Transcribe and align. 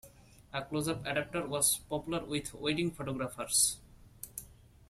A 0.51 0.63
close-up 0.63 1.05
adapter 1.05 1.45
was 1.45 1.77
popular 1.87 2.25
with 2.25 2.55
wedding 2.55 2.89
photographers. 2.89 3.77